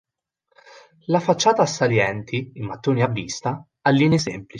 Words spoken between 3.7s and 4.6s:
ha linee semplici.